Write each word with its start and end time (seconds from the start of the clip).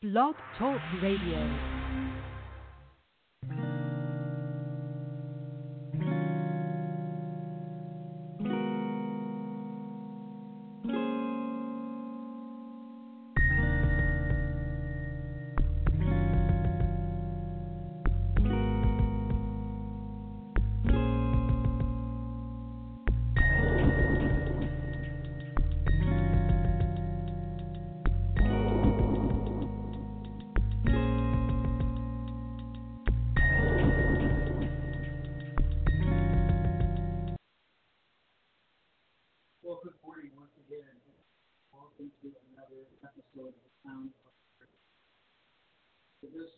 Blog 0.00 0.36
Talk 0.56 0.80
Radio. 1.02 1.77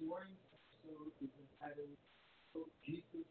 This 0.00 0.08
morning's 0.08 0.48
episode 0.48 1.12
is 1.20 1.28
entitled 1.28 1.92
"So 2.56 2.64
Jesus, 2.88 3.28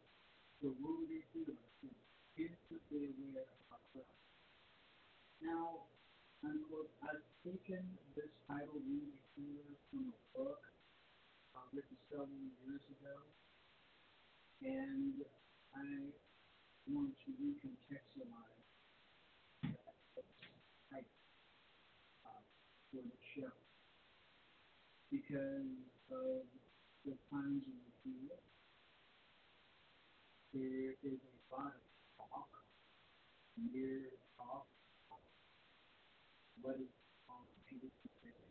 the 0.62 0.70
Wounded 0.78 1.26
Healer, 1.34 1.58
is 1.82 1.98
Intimately 2.38 3.10
Aware 3.10 3.42
of 3.42 3.74
Our 3.74 3.82
Christ." 3.90 4.22
Now, 5.42 5.90
unquote, 6.46 6.94
I've 7.02 7.26
taken 7.42 7.82
this 8.14 8.30
title, 8.46 8.78
Wounded 8.86 9.18
Healer, 9.34 9.74
from 9.90 10.14
a 10.14 10.18
book 10.30 10.62
uh, 11.58 11.66
written 11.74 11.98
several 12.06 12.38
years 12.62 12.86
ago, 12.86 13.18
and 14.62 15.26
I 15.74 16.14
want 16.86 17.18
to 17.18 17.30
recontextualize 17.34 18.62
type 20.86 21.10
uh, 22.22 22.42
for 22.94 23.02
the 23.02 23.18
show 23.34 23.58
because 25.10 25.66
of 26.14 26.59
the 27.04 27.16
times 27.32 27.64
in 27.64 27.80
we 28.04 28.12
live. 28.28 28.44
There 30.52 30.92
is 31.00 31.16
a 31.16 31.54
lot 31.54 31.72
of 31.72 31.84
talk, 32.18 32.48
mere 33.56 34.12
talk, 34.36 34.66
what 36.60 36.76
is 36.76 36.92
called 37.24 37.48
Jesus 37.70 37.94
today, 38.04 38.44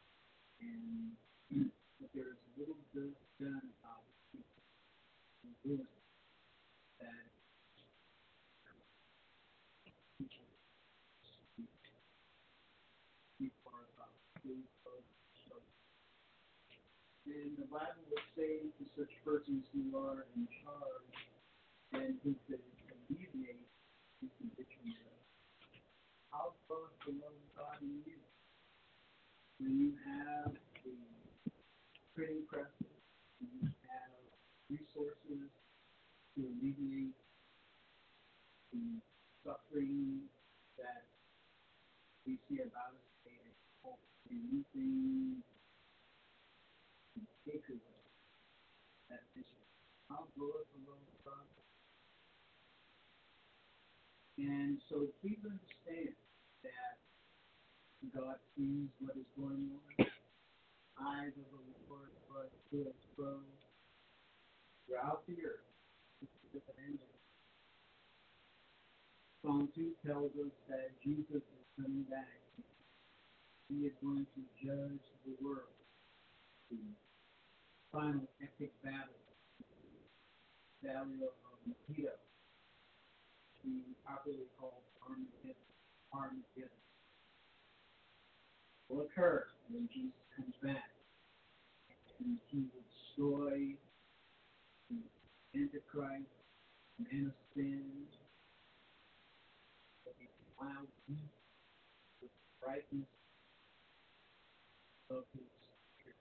and 0.66 1.14
there 2.16 2.34
is 2.34 2.42
little 2.58 2.82
bit 2.96 3.14
done 3.40 3.70
about 3.82 4.02
it 4.34 4.42
and 5.46 5.54
doing 5.64 5.86
that 7.00 7.30
people 10.18 10.50
people 13.38 13.70
are 13.72 13.86
about 13.94 14.18
food, 14.42 14.66
clothes, 14.82 15.06
shelter. 15.46 15.62
The 17.70 17.78
Bible 17.78 18.02
would 18.10 18.26
say 18.34 18.66
to 18.66 18.84
such 18.98 19.14
persons 19.22 19.62
who 19.70 19.94
are 19.94 20.26
in 20.34 20.50
charge 20.66 21.14
and 21.94 22.18
who 22.26 22.34
could 22.50 22.66
alleviate 22.90 23.62
these 24.18 24.34
conditions 24.42 24.98
of 25.06 25.22
how 26.34 26.58
far 26.66 26.90
the 27.06 27.14
love 27.22 27.38
God 27.54 27.78
in 27.86 28.02
you. 28.10 28.18
When 29.62 29.78
you 29.78 29.94
have 30.02 30.58
the 30.82 30.98
printing 32.18 32.42
presses, 32.50 32.90
when 33.38 33.54
you 33.62 33.70
have 33.86 34.18
resources 34.74 35.54
to 36.34 36.40
alleviate 36.42 37.22
the 38.74 38.98
suffering 39.46 40.26
that 40.82 41.06
we 42.26 42.42
see 42.50 42.66
about 42.66 42.98
us 42.98 43.06
today, 43.22 43.54
and 43.86 44.42
anything 44.42 45.38
to 45.46 45.49
Good 50.40 50.64
the 50.72 50.80
love 50.88 51.04
of 51.04 51.20
God. 51.28 51.48
And 54.40 54.80
so 54.88 55.12
please 55.20 55.44
understand 55.44 56.16
that 56.64 56.96
God 58.16 58.40
sees 58.56 58.88
what 59.04 59.20
is 59.20 59.28
going 59.36 59.68
on. 59.68 60.08
Eyes 60.96 61.36
of 61.36 61.44
the 61.52 61.60
Lord 61.92 62.08
are 62.32 62.48
to 62.72 62.78
and 62.88 62.96
fro 63.20 63.44
throughout 64.88 65.28
the 65.28 65.36
earth. 65.44 65.68
Psalm 69.44 69.68
2 69.76 69.92
tells 70.08 70.32
us 70.40 70.56
that 70.70 70.92
Jesus 71.04 71.44
is 71.44 71.66
coming 71.76 72.04
back. 72.08 72.40
He 73.68 73.88
is 73.88 73.94
going 74.02 74.26
to 74.36 74.42
judge 74.64 75.04
the 75.28 75.36
world. 75.44 75.76
The 76.72 76.80
final 77.92 78.24
epic 78.40 78.72
battle, 78.84 79.19
battle 80.84 81.28
of 81.28 81.34
Megiddo, 81.68 82.12
the 83.64 83.72
popularly 84.08 84.48
called 84.60 84.84
Armageddon. 85.04 85.56
Armageddon 86.14 86.80
will 88.88 89.02
occur 89.02 89.46
when 89.70 89.88
Jesus 89.94 90.16
comes 90.36 90.56
back. 90.64 90.92
And 92.20 92.38
he 92.52 92.58
will 92.58 92.84
destroy 92.84 93.76
the 94.90 95.00
Antichrist, 95.56 96.28
man 97.00 97.28
of 97.28 97.38
sin, 97.56 97.84
the 100.06 100.12
wild 100.60 100.88
beast 101.08 101.22
the 102.22 102.28
brightness 102.62 103.08
of 105.10 105.24
his 105.34 105.48
spirit. 105.96 106.20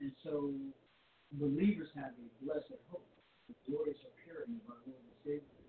And 0.00 0.12
so 0.22 0.52
believers 1.38 1.88
have 1.96 2.12
a 2.12 2.28
blessed 2.44 2.76
hope, 2.92 3.08
the 3.48 3.54
glorious 3.64 3.98
appearing 4.04 4.60
of 4.60 4.64
our 4.68 4.80
Lord 4.84 5.00
and 5.00 5.16
Savior. 5.24 5.62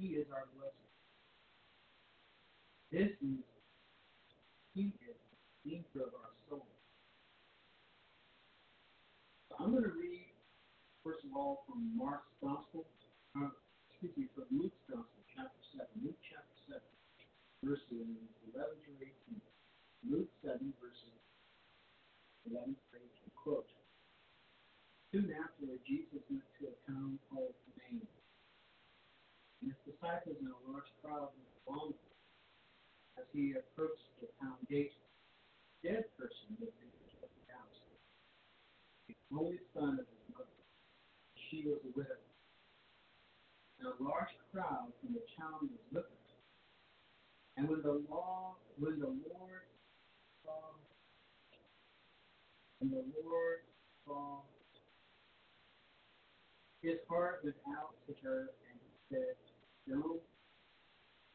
He 0.00 0.16
is 0.16 0.26
our 0.32 0.48
blessing. 0.56 0.88
This 2.88 3.12
is 3.20 3.44
He 4.72 4.96
is 5.04 5.20
the 5.64 5.76
anchor 5.76 6.08
of 6.08 6.16
our 6.16 6.32
soul. 6.48 6.64
So 9.50 9.60
I'm 9.60 9.76
going 9.76 9.84
to 9.84 9.92
read, 9.92 10.32
first 11.04 11.20
of 11.28 11.36
all, 11.36 11.68
from 11.68 11.84
Mark's 11.92 12.32
Gospel, 12.40 12.88
uh, 13.36 13.52
excuse 13.92 14.16
me, 14.16 14.24
from 14.32 14.48
Luke's 14.48 14.80
Gospel, 14.88 15.20
chapter 15.28 15.60
7. 15.76 15.84
Luke 16.00 16.16
chapter 16.24 16.56
7, 16.64 16.80
verses 17.60 18.08
11 18.56 18.72
to 18.88 18.90
18. 19.04 19.36
Luke 20.08 20.32
7, 20.40 20.72
verses 20.80 21.12
11 22.48 22.72
to 22.72 22.96
18. 22.96 23.04
Quote 23.36 23.68
Soon 25.10 25.34
after, 25.42 25.66
Jesus 25.82 26.22
went 26.30 26.46
to 26.62 26.70
a 26.70 26.74
town 26.86 27.18
called 27.26 27.58
Nain. 27.82 28.06
And 29.58 29.74
his 29.74 29.80
disciples 29.82 30.38
and 30.38 30.54
a 30.54 30.70
large 30.70 30.86
crowd 31.02 31.34
were 31.34 31.50
him. 31.74 31.98
As 33.18 33.26
he 33.34 33.58
approached 33.58 34.06
the 34.22 34.30
town 34.38 34.54
gate, 34.70 34.94
a 34.94 35.78
dead 35.82 36.04
person 36.14 36.54
was 36.62 36.70
in 36.78 36.94
the 36.94 37.50
house. 37.50 37.82
The 39.10 39.18
only 39.34 39.58
son 39.74 39.98
of 39.98 40.06
his 40.06 40.22
mother. 40.30 40.62
She 41.50 41.66
was 41.66 41.82
a 41.82 41.90
widow. 41.98 42.22
And 43.82 43.90
a 43.90 43.98
large 43.98 44.30
crowd 44.54 44.94
from 45.02 45.18
the 45.18 45.26
town 45.34 45.66
was 45.74 45.82
looking. 45.90 46.22
And 47.58 47.68
when 47.68 47.82
the 47.82 47.98
law, 48.06 48.62
when 48.78 49.00
the 49.00 49.10
Lord 49.10 49.66
saw, 50.46 50.78
when 52.78 52.90
the 52.94 53.04
Lord 53.26 53.66
saw, 54.06 54.46
his 56.82 56.98
heart 57.08 57.40
went 57.44 57.56
out 57.78 57.94
to 58.06 58.14
her, 58.22 58.50
and 58.70 58.80
he 58.80 59.14
said, 59.14 59.36
"Don't 59.88 60.22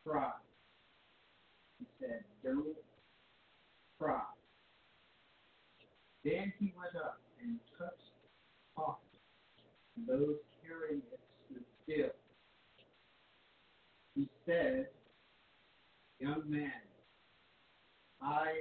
cry." 0.06 0.32
He 1.80 1.86
said, 2.00 2.24
"Don't 2.44 2.78
cry." 4.00 4.24
Then 6.24 6.52
he 6.60 6.74
went 6.76 6.96
up 6.96 7.20
and 7.42 7.60
touched 7.78 8.16
and 9.98 10.08
those 10.08 10.36
carrying 10.62 11.02
it 11.12 11.20
stood 11.46 11.64
still. 11.84 12.10
He 14.16 14.30
said, 14.46 14.88
Young 16.20 16.44
man, 16.48 16.72
I 18.22 18.54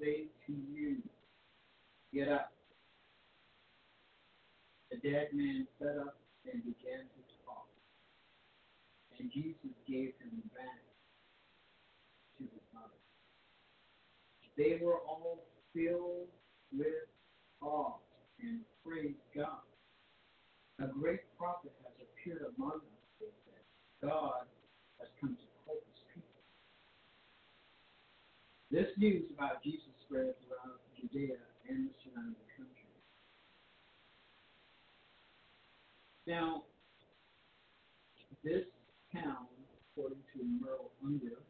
say 0.00 0.26
to 0.46 0.52
you, 0.52 0.96
get 2.14 2.28
up. 2.28 2.52
The 4.90 4.96
dead 4.96 5.28
man 5.32 5.66
sat 5.78 5.98
up 5.98 6.16
and 6.48 6.64
began 6.64 7.04
to 7.04 7.20
talk. 7.44 7.68
And 9.18 9.30
Jesus 9.30 9.74
gave 9.84 10.16
him 10.22 10.40
back 10.56 10.80
to 12.38 12.44
his 12.48 12.64
mother. 12.72 13.00
They 14.56 14.80
were 14.80 15.00
all 15.04 15.44
filled 15.74 16.28
with 16.72 17.08
awe 17.60 18.00
and 18.40 18.60
praised 18.84 19.20
God. 19.36 19.64
A 20.80 20.88
great 20.88 21.20
prophet 21.36 21.72
has 21.84 21.92
appeared 22.00 22.40
among 22.56 22.80
us, 22.80 23.04
they 23.20 23.28
said. 23.44 23.60
God 24.00 24.48
has 24.98 25.08
come 25.20 25.36
to 25.36 25.48
help 25.68 25.84
his 25.92 26.00
people. 26.08 26.40
This 28.72 28.88
news 28.96 29.28
about 29.36 29.62
Jesus 29.62 29.92
spread 30.08 30.32
throughout 30.40 30.80
Judea 30.96 31.36
and 31.68 31.88
the 31.88 31.94
surrounding 32.00 32.48
country. 32.56 32.79
Now, 36.30 36.62
this 38.44 38.62
town, 39.12 39.50
according 39.90 40.22
to 40.30 40.46
Merrill 40.62 40.92
Unger, 41.04 41.42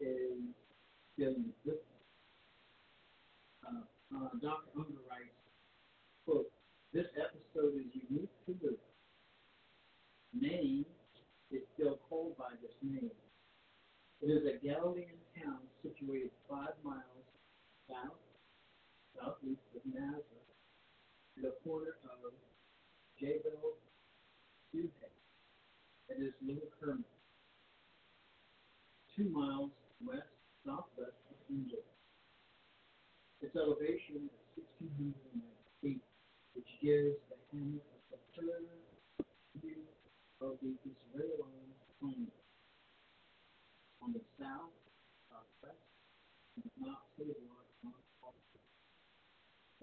is 0.00 0.42
dealing 1.16 1.54
with. 1.64 1.78
Uh, 3.62 3.86
uh, 4.10 4.30
Dr. 4.42 4.66
Unger 4.74 4.98
writes, 5.08 5.38
quote, 6.26 6.50
this 6.92 7.06
episode 7.14 7.78
is 7.78 7.86
unique 8.10 8.34
to 8.46 8.56
the 8.60 8.74
Nain 10.34 10.84
is 11.52 11.62
still 11.74 12.00
called 12.10 12.36
by 12.36 12.50
this 12.60 12.74
name. 12.82 13.14
It 14.20 14.26
is 14.26 14.42
a 14.42 14.58
Galilean 14.58 15.22
town 15.38 15.62
situated 15.84 16.32
five 16.50 16.74
miles 16.82 17.30
south, 17.88 18.18
southeast 19.14 19.62
of 19.76 19.82
Nazareth, 19.86 20.50
to 21.36 21.42
the 21.42 21.54
corner 21.62 21.94
of 22.10 22.14
Jabal 24.74 24.90
Suhe. 24.90 25.06
It 26.10 26.18
is 26.18 26.34
Little 26.42 26.66
Hermon, 26.80 27.04
two 29.14 29.30
miles 29.30 29.70
west 30.02 30.34
southwest 30.66 31.14
of 31.30 31.38
Egypt. 31.46 31.86
Its 33.40 33.54
elevation 33.54 34.26
is 34.58 34.66
1,690 34.82 35.14
feet, 35.78 36.02
which 36.58 36.66
gives 36.82 37.14
the 37.30 37.38
hamlet 37.54 37.86
a 38.10 38.18
superb 38.34 38.66
view 39.62 39.86
of 40.42 40.58
the 40.58 40.74
Israeli 40.82 41.70
plain. 42.00 42.26
On 44.02 44.10
the 44.12 44.26
south, 44.42 44.74
southwest, 45.30 45.86
is 46.58 46.66
Mount 46.82 46.98
on 47.18 47.30
the 47.30 47.38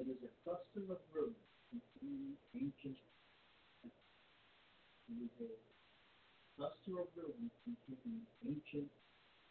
It 0.04 0.08
is 0.12 0.20
a 0.20 0.32
cluster 0.44 0.84
of 0.92 1.00
ruins 1.16 1.48
containing 1.72 2.36
ancient 2.56 3.00
containing 7.66 8.22
ancient 8.46 8.90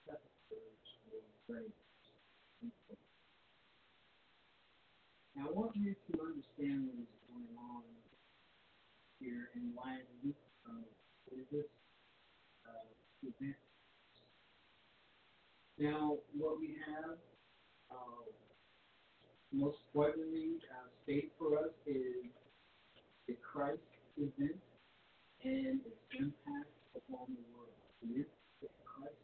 sepulchres 0.05 0.87
or 1.13 1.23
graves. 1.47 1.73
Now, 5.37 5.47
I 5.49 5.53
want 5.53 5.77
you 5.77 5.95
to 5.95 6.13
understand 6.21 6.91
what 6.91 6.99
is 7.01 7.15
going 7.31 7.55
on 7.57 7.83
here 9.21 9.49
in 9.55 9.73
light 9.77 10.05
of 10.67 10.85
this 11.53 11.71
uh, 12.67 12.91
event. 13.23 13.57
Now, 15.79 16.19
what 16.37 16.61
we 16.61 16.77
have 16.85 17.17
uh, 17.91 18.27
most 19.53 19.79
poignantly 19.95 20.61
uh, 20.69 20.89
stated 21.05 21.31
for 21.39 21.59
us 21.59 21.73
is 21.87 22.29
the 23.27 23.37
Christ 23.41 23.81
event 24.19 24.61
and 25.45 25.81
its 25.81 26.05
impact 26.13 26.69
upon 26.93 27.33
the 27.33 27.45
world. 27.57 27.73
The 28.05 28.25
Christ. 28.85 29.17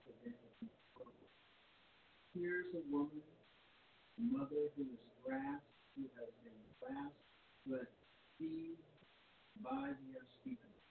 Here's 2.32 2.68
a 2.76 2.84
woman, 2.92 3.24
a 4.20 4.22
mother 4.28 4.68
who 4.76 4.84
is 4.84 5.04
grasped, 5.24 5.72
who 5.96 6.04
has 6.20 6.28
been 6.44 6.60
grasped, 6.80 7.24
but 7.64 7.88
seized 8.36 8.84
by 9.64 9.96
the 9.96 10.08
unspeakable. 10.20 10.84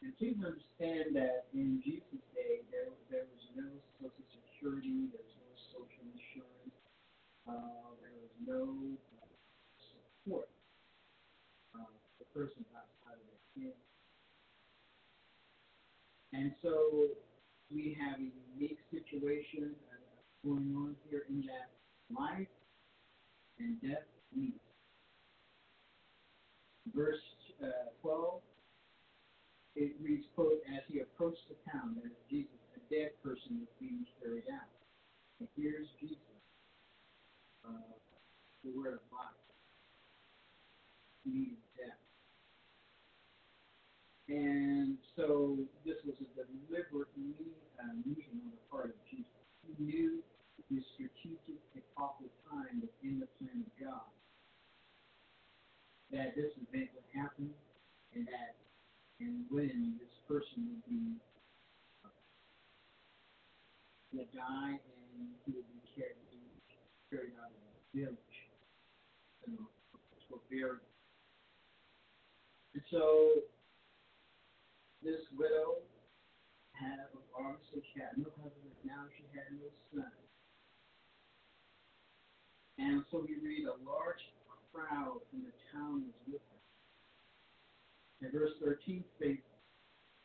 And 0.00 0.16
please 0.16 0.40
understand 0.40 1.16
that 1.20 1.52
in 1.52 1.84
Jesus' 1.84 2.24
day, 2.32 2.64
there, 2.72 2.88
there 3.12 3.28
was 3.28 3.44
no 3.56 3.68
social 4.00 4.24
security, 4.32 5.12
there 5.12 5.20
was 5.20 5.36
no 5.36 5.52
social 5.72 6.04
insurance, 6.16 6.76
uh, 7.44 7.92
there 8.00 8.16
was 8.16 8.32
no 8.40 8.96
support 9.76 10.48
uh, 11.76 11.92
for 12.16 12.24
persons 12.32 12.64
outside 12.72 12.85
And 16.36 16.52
so 16.62 17.08
we 17.72 17.96
have 17.98 18.18
a 18.20 18.28
unique 18.52 18.78
situation 18.92 19.72
going 20.44 20.74
on 20.76 20.94
here 21.08 21.24
in 21.30 21.40
that 21.48 21.72
life 22.14 22.52
and 23.58 23.80
death 23.80 24.04
meet. 24.36 24.60
Verse 26.94 27.24
uh, 27.64 27.88
12, 28.02 28.40
it 29.76 29.92
reads, 30.02 30.24
quote, 30.34 30.60
as 30.76 30.82
he 30.92 31.00
approached 31.00 31.48
the 31.48 31.56
town, 31.72 31.96
there's 31.96 32.12
Jesus, 32.28 32.52
a 32.76 32.80
dead 32.92 33.10
person 33.24 33.60
was 33.60 33.72
being 33.80 34.04
carried 34.20 34.44
out. 34.52 34.68
And 35.40 35.48
here's 35.56 35.88
Jesus, 35.98 36.20
uh, 37.66 37.96
the 38.62 38.70
word 38.76 39.00
of 39.00 39.04
life, 39.10 39.40
meeting 41.24 41.56
death. 41.76 42.05
And 44.28 44.98
so 45.14 45.56
this 45.84 45.96
was 46.04 46.18
a 46.18 46.26
deliberate 46.34 47.14
uh, 47.14 47.94
meeting 48.02 48.42
on 48.42 48.50
the 48.50 48.62
part 48.70 48.90
of 48.90 48.98
Jesus. 49.06 49.30
He 49.62 49.72
knew 49.78 50.18
the 50.70 50.82
strategic 50.94 51.62
and 51.74 51.84
awful 51.96 52.26
time 52.50 52.82
within 52.82 53.22
the 53.22 53.30
plan 53.38 53.62
of 53.62 53.70
God 53.78 54.10
that 56.10 56.34
this 56.34 56.50
event 56.58 56.90
would 56.94 57.06
happen 57.14 57.50
and 58.14 58.26
that 58.26 58.58
and 59.20 59.46
when 59.48 59.94
this 59.98 60.12
person 60.26 60.74
would 60.74 60.84
be 60.90 61.14
uh, 62.04 62.10
would 64.12 64.30
die 64.34 64.74
and 64.74 65.22
he 65.46 65.54
would 65.54 65.70
be 65.70 65.80
carried, 65.94 66.18
carried 67.10 67.34
out 67.38 67.54
of 67.54 67.62
the 67.62 68.02
village 68.02 68.36
know, 69.52 69.66
for 70.28 70.38
burial. 70.50 70.82
And 72.74 72.82
so 72.90 73.46
this 75.02 75.20
widow 75.36 75.82
had 76.72 77.08
obviously 77.36 77.82
she 77.92 78.00
had 78.00 78.16
no 78.16 78.28
husband, 78.40 78.72
now 78.84 79.04
she 79.16 79.24
had 79.32 79.48
no 79.56 79.68
son. 79.92 80.12
And 82.78 83.04
so 83.10 83.24
we 83.24 83.36
read 83.40 83.64
a 83.64 83.76
large 83.88 84.20
crowd 84.72 85.20
in 85.32 85.40
the 85.44 85.54
town 85.72 86.04
was 86.04 86.20
with 86.28 86.44
her. 86.52 86.60
And 88.20 88.32
verse 88.32 88.52
13 88.60 89.04
states, 89.16 89.48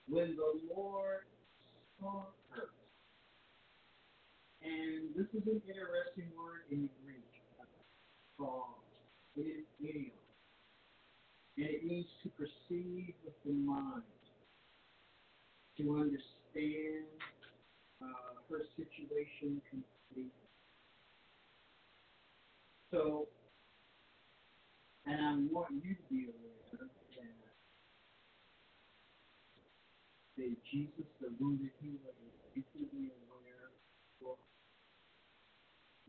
When 0.08 0.36
the 0.36 0.76
Lord 0.76 1.24
saw 2.00 2.26
her, 2.52 2.70
and 4.62 5.16
this 5.16 5.28
is 5.34 5.48
an 5.48 5.62
interesting 5.68 6.32
word 6.36 6.68
in 6.72 6.90
Greek, 7.04 7.32
saw, 8.38 8.64
it 9.36 9.48
is 9.48 9.66
idiom. 9.80 10.12
And 11.58 11.68
it 11.68 11.86
means 11.86 12.08
to 12.24 12.30
perceive 12.30 13.14
with 13.24 13.36
the 13.46 13.54
mind, 13.54 14.04
to 15.82 15.98
understand 15.98 17.10
uh, 18.02 18.38
her 18.50 18.62
situation 18.78 19.62
completely. 19.70 20.30
So, 22.92 23.28
and 25.08 25.18
I 25.18 25.34
want 25.50 25.74
you 25.82 25.96
to 25.96 26.06
be 26.10 26.30
aware 26.30 26.78
that, 26.78 26.90
that 30.38 30.56
Jesus, 30.70 31.10
the 31.20 31.34
wounded 31.40 31.72
healer, 31.82 32.14
is 32.30 32.38
intimately 32.54 33.10
aware 33.26 33.74
of 34.30 34.38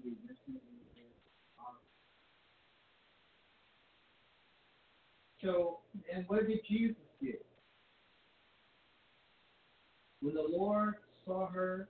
he 0.03 0.11
is 0.11 0.19
intimately 0.29 0.85
aware 0.93 1.17
of. 1.65 1.81
So, 5.41 5.79
and 6.13 6.25
what 6.29 6.47
did 6.47 6.61
Jesus 6.69 6.97
do? 7.21 7.33
When 10.23 10.35
the 10.35 10.47
Lord 10.49 10.95
saw 11.27 11.49
her, 11.49 11.89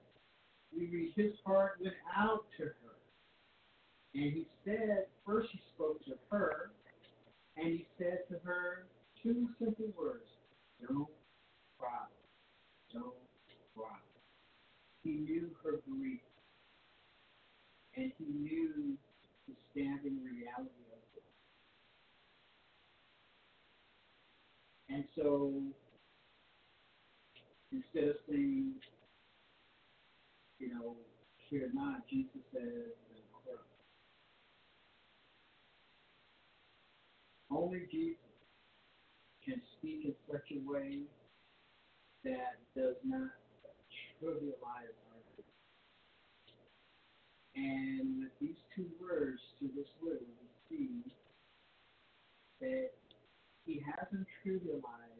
we 0.74 0.86
read 0.86 1.12
his 1.14 1.32
heart 1.44 1.72
went 1.80 1.94
out 2.16 2.46
to 2.56 2.64
her. 2.64 2.96
And 4.14 4.32
he 4.32 4.46
said, 4.64 5.06
first 5.26 5.48
he 5.52 5.60
spoke 5.74 6.02
to 6.06 6.12
her, 6.30 6.70
and 7.58 7.66
he 7.66 7.86
said 7.98 8.20
to 8.30 8.38
her 8.42 8.86
two 9.22 9.48
simple 9.58 9.92
words 9.98 10.24
Don't 10.80 11.08
cry. 11.78 12.06
Don't 12.92 13.14
cry. 13.76 14.00
He 15.04 15.10
knew 15.10 15.50
her 15.62 15.82
grief, 15.88 16.20
and 17.96 18.12
he 18.18 18.24
knew 18.24 18.96
the 19.46 19.54
standing 19.70 20.18
reality 20.24 20.70
of 20.90 21.02
it. 21.16 21.22
And 24.88 25.04
so, 25.16 25.52
instead 27.72 28.10
of 28.10 28.16
saying, 28.28 28.72
you 30.58 30.74
know, 30.74 30.96
fear 31.50 31.70
not, 31.74 32.06
Jesus 32.08 32.40
says. 32.52 32.92
Only 37.50 37.84
Jesus 37.92 38.16
can 39.44 39.60
speak 39.76 40.06
in 40.06 40.14
such 40.30 40.48
a 40.52 40.60
way 40.64 41.00
that 42.24 42.56
does 42.74 42.96
not 43.04 43.28
trivialize 44.22 44.96
our. 45.12 45.20
And 47.54 48.20
with 48.20 48.32
these 48.40 48.56
two 48.74 48.86
words 48.98 49.40
to 49.60 49.68
this 49.76 49.88
little, 50.00 50.24
we 50.40 50.48
see 50.70 51.12
that 52.60 52.90
he 53.66 53.82
hasn't 53.84 54.26
trivialized 54.40 55.11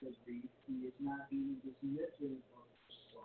grief. 0.00 0.44
He 0.66 0.86
is 0.86 0.92
not 1.00 1.30
being 1.30 1.56
dismissive 1.66 2.40
of 2.56 2.66
the. 2.88 3.20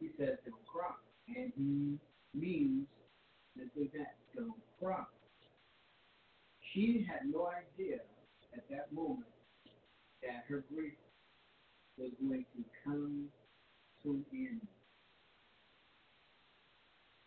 He 0.00 0.10
says, 0.18 0.38
don't 0.44 0.66
cry. 0.66 0.94
And 1.28 1.52
he 1.56 1.98
means 2.34 2.86
this 3.56 3.68
event, 3.76 4.08
don't 4.36 4.52
cry. 4.80 5.04
She 6.72 7.06
had 7.08 7.30
no 7.30 7.48
idea 7.48 8.00
at 8.54 8.68
that 8.70 8.92
moment 8.92 9.26
that 10.22 10.44
her 10.48 10.64
grief 10.74 10.94
was 11.96 12.10
going 12.20 12.44
to 12.56 12.64
come 12.84 13.26
to 14.02 14.10
an 14.10 14.24
end. 14.32 14.60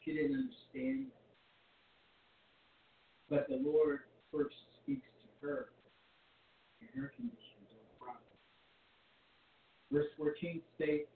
She 0.04 0.12
didn't 0.14 0.36
understand 0.36 1.08
that. 1.08 1.18
But 3.30 3.48
the 3.50 3.62
Lord 3.64 4.02
first 4.32 4.56
speaks 4.84 5.08
to 5.22 5.48
her 5.48 5.70
in 6.82 7.02
her 7.02 7.12
condition, 7.16 7.60
don't 7.70 8.00
cry. 8.00 8.14
Verse 9.92 10.08
14 10.18 10.62
states, 10.76 11.10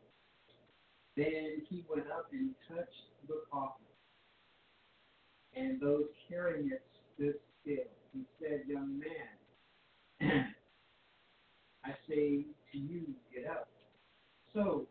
Then 1.16 1.62
he 1.70 1.86
went 1.90 2.08
up 2.12 2.28
and 2.32 2.52
touched 2.68 3.08
the 3.28 3.42
coffin, 3.52 3.86
and 5.56 5.80
those 5.80 6.06
carrying 6.28 6.72
it 6.72 6.84
stood 7.16 7.36
still. 7.62 7.90
He 8.14 8.26
said, 8.42 8.64
Young 8.68 9.00
man, 9.00 10.54
I 11.86 11.92
say 12.08 12.46
to 12.72 12.78
you, 12.78 13.04
get 13.34 13.50
up. 13.50 13.68
So, 14.54 14.86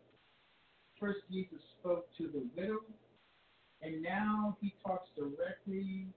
first 0.99 1.19
Jesus 1.31 1.59
spoke 1.79 2.07
to 2.17 2.27
the 2.27 2.43
widow, 2.55 2.79
and 3.81 4.01
now 4.01 4.57
he 4.59 4.73
talks 4.83 5.09
directly 5.15 6.07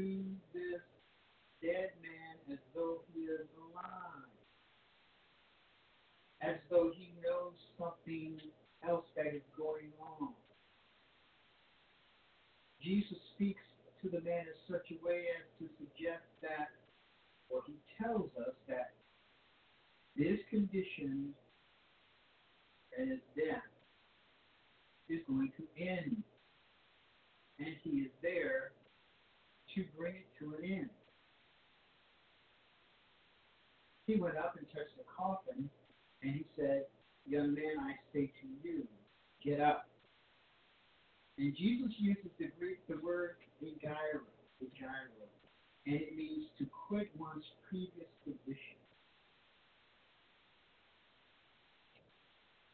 to 0.00 0.24
this 0.54 0.80
dead 1.60 1.92
man 2.00 2.36
as 2.52 2.58
though 2.74 3.04
he 3.12 3.20
is 3.28 3.46
alive, 3.60 4.32
as 6.40 6.56
though 6.70 6.90
he 6.96 7.12
knows 7.22 7.52
something 7.76 8.40
else 8.88 9.04
that 9.16 9.26
is 9.26 9.44
going 9.56 9.92
on. 10.00 10.32
Jesus 12.82 13.18
speaks 13.34 13.60
to 14.00 14.08
the 14.08 14.22
man 14.22 14.48
in 14.48 14.58
such 14.72 14.88
a 14.88 14.96
way 15.04 15.24
as 15.36 15.44
to 15.60 15.68
suggest 15.76 16.24
that, 16.40 16.72
or 17.50 17.60
he 17.66 17.76
tells 18.00 18.30
us 18.40 18.56
that 18.68 18.92
this 20.16 20.40
condition 20.48 21.34
and 22.96 23.10
his 23.10 23.20
death 23.36 23.68
is 25.10 25.20
going 25.28 25.52
to 25.58 25.64
end. 25.82 26.22
And 27.58 27.76
he 27.84 28.08
is 28.08 28.10
there 28.22 28.49
to 29.74 29.84
bring 29.96 30.14
it 30.14 30.26
to 30.38 30.54
an 30.56 30.64
end. 30.64 30.90
He 34.06 34.16
went 34.16 34.36
up 34.36 34.56
and 34.58 34.66
touched 34.74 34.96
the 34.98 35.04
coffin, 35.04 35.70
and 36.22 36.34
he 36.34 36.44
said, 36.56 36.86
Young 37.26 37.54
man, 37.54 37.78
I 37.78 37.92
say 38.12 38.32
to 38.40 38.68
you, 38.68 38.86
get 39.44 39.60
up. 39.60 39.86
And 41.38 41.54
Jesus 41.56 41.92
uses 41.98 42.30
the 42.38 42.50
Greek 42.58 42.78
the 42.88 42.96
word 42.96 43.36
egeiro, 43.62 44.20
and 45.86 45.94
it 45.94 46.16
means 46.16 46.46
to 46.58 46.66
quit 46.88 47.08
one's 47.16 47.44
previous 47.68 48.08
position. 48.24 48.76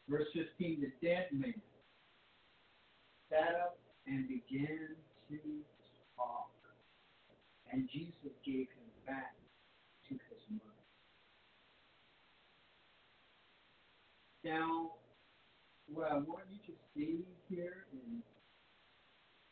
Verse 0.08 0.26
15, 0.34 0.80
the 0.80 1.06
dead 1.06 1.26
man 1.32 1.54
sat 3.28 3.54
up 3.60 3.78
and 4.06 4.26
began 4.28 4.96
to. 5.28 5.38
And 7.76 7.84
Jesus 7.92 8.32
gave 8.40 8.72
him 8.72 8.88
back 9.04 9.36
to 10.08 10.14
his 10.16 10.42
mother. 10.48 10.80
Now, 14.42 14.92
what 15.92 16.10
I 16.10 16.16
want 16.24 16.48
you 16.48 16.72
to 16.72 16.74
see 16.96 17.20
here 17.52 17.84
is 17.92 18.24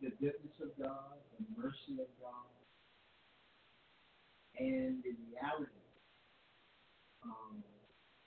the 0.01 0.09
goodness 0.17 0.57
of 0.65 0.73
God, 0.81 1.21
the 1.37 1.45
mercy 1.61 2.01
of 2.01 2.09
God, 2.17 2.49
and 4.59 5.05
the 5.05 5.13
reality 5.29 5.85
um, 7.25 7.61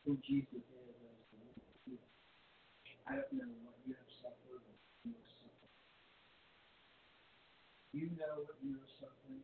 who 0.06 0.16
Jesus 0.22 0.62
is. 0.62 1.98
I 3.10 3.16
don't 3.18 3.34
know 3.34 3.50
what 3.66 3.74
you 3.88 3.96
have 3.98 4.14
suffered. 4.22 4.62
You 7.94 8.12
know 8.14 8.46
what 8.46 8.62
you 8.62 8.78
are 8.78 8.92
suffering. 9.02 9.42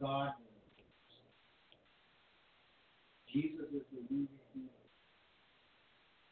God 0.00 0.32
knows. 0.38 1.12
Jesus 3.32 3.66
is 3.74 3.82
the. 3.92 4.28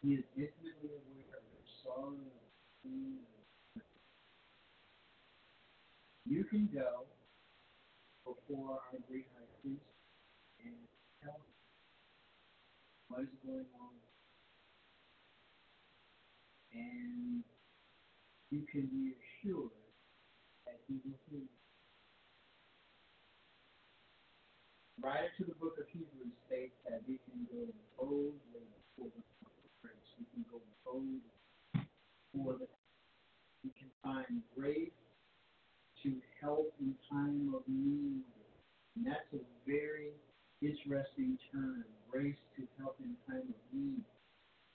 He 0.03 0.15
is 0.15 0.25
intimately 0.37 0.91
aware 0.95 1.35
of 1.35 1.43
your 1.51 1.67
sorrow 1.83 2.15
and 2.15 2.31
pain. 2.85 3.19
You 6.25 6.45
can 6.45 6.69
go 6.73 7.07
before 8.25 8.79
our 8.79 8.99
great 9.11 9.27
high 9.35 9.51
priest 9.63 9.83
and 10.65 10.75
tell 11.23 11.35
him 11.35 11.55
what 13.09 13.23
is 13.23 13.35
going 13.45 13.67
on 13.81 13.95
and 16.73 17.43
you 18.51 18.63
can 18.71 18.87
be 18.87 19.15
assured 19.17 19.71
that 20.67 20.79
he 20.87 20.95
will 21.05 21.19
hear 21.31 21.41
you. 21.41 21.75
Right 25.07 25.31
to 25.39 25.47
the 25.47 25.55
book 25.63 25.79
of 25.79 25.87
Hebrews 25.95 26.35
states 26.51 26.75
that 26.83 26.99
we 27.07 27.23
can 27.31 27.47
go 27.47 27.71
boldly 27.95 28.67
before 28.99 29.07
the 29.07 29.23
grace. 29.79 30.11
We 30.19 30.27
can 30.35 30.43
go 30.51 30.59
boldly 30.83 31.23
for 32.35 32.59
the 32.59 32.67
we 33.63 33.71
can 33.79 33.87
find 34.03 34.43
grace 34.51 34.99
to 36.03 36.11
help 36.43 36.75
in 36.83 36.99
time 37.07 37.55
of 37.55 37.63
need. 37.71 38.27
And 38.99 39.07
that's 39.07 39.31
a 39.31 39.47
very 39.63 40.11
interesting 40.59 41.39
term, 41.55 41.87
grace 42.11 42.43
to 42.59 42.67
help 42.75 42.99
in 42.99 43.15
time 43.31 43.47
of 43.47 43.63
need. 43.71 44.03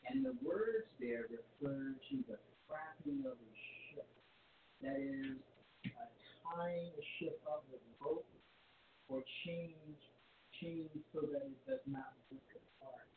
And 0.08 0.24
the 0.24 0.40
words 0.40 0.88
there 0.96 1.28
refer 1.28 1.92
to 1.92 2.16
the 2.32 2.40
frapping 2.72 3.28
of 3.28 3.36
a 3.36 3.52
ship. 3.92 4.08
That 4.80 4.96
is, 4.96 5.44
uh, 5.92 6.08
tying 6.56 6.88
a 6.88 7.04
ship 7.20 7.36
up 7.52 7.68
with 7.68 7.84
rope 8.00 8.24
or 9.10 9.20
chains, 9.44 10.00
so 10.62 11.26
that 11.26 11.42
it 11.42 11.58
does 11.66 11.82
not 11.90 12.14
break 12.30 12.46
apart. 12.54 13.10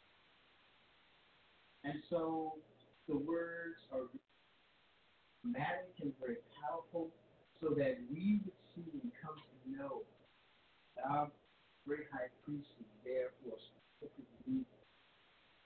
And 1.85 2.01
so 2.09 2.57
the 3.05 3.17
words 3.21 3.85
are 3.93 4.09
dramatic 5.45 5.93
and 6.01 6.13
very 6.17 6.41
powerful 6.65 7.13
so 7.61 7.77
that 7.77 8.01
we 8.09 8.41
would 8.41 8.57
see 8.73 8.89
and 8.97 9.13
come 9.21 9.37
to 9.37 9.57
know 9.77 10.09
that 10.97 11.05
our 11.05 11.29
great 11.87 12.09
high 12.09 12.33
priest 12.49 12.73
is 12.81 12.89
there 13.05 13.37
for 13.45 13.53
a 13.53 13.61
specific 13.61 14.25
reason. 14.49 14.81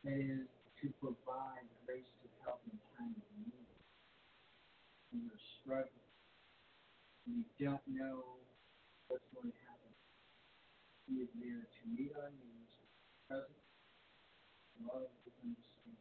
That 0.02 0.18
is, 0.18 0.50
to 0.82 0.90
provide 0.98 1.66
grace 1.86 2.10
to 2.22 2.28
help 2.42 2.62
in 2.70 2.78
time 2.98 3.14
of 3.14 3.26
need. 3.38 3.66
When 5.10 5.26
you're 5.26 5.46
struggling, 5.62 6.10
when 7.26 7.42
you 7.42 7.46
don't 7.58 7.82
know 7.86 8.38
what's 9.10 9.26
going 9.34 9.50
to 9.50 9.58
happen, 9.66 9.90
There 11.38 11.64
to 11.70 11.82
meet 11.94 12.12
our 12.18 12.34
needs, 12.34 12.74
present, 13.30 13.62
love, 14.82 15.08
and 15.22 15.34
understand. 15.54 15.98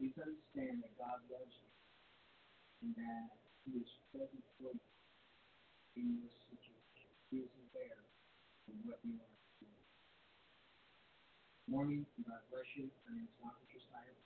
Please 0.00 0.16
understand 0.16 0.80
that 0.82 0.96
God 0.96 1.20
loves 1.28 1.54
you 1.60 1.72
and 2.82 2.96
that 2.96 3.36
He 3.68 3.84
is 3.84 3.90
present 4.10 4.44
for 4.56 4.72
you 4.72 4.90
in 6.00 6.24
this 6.24 6.34
situation. 6.48 7.10
He 7.30 7.44
is 7.44 7.52
aware 7.70 8.00
of 8.68 8.74
what 8.88 8.98
you 9.04 9.20
are 9.20 9.34
doing. 9.60 9.84
morning. 11.68 12.06
God 12.26 12.42
bless 12.50 12.66
you. 12.74 12.90
My 13.06 13.14
name 13.14 13.28
is 13.28 13.36
Mark 13.44 13.60
Josiah. 13.70 14.16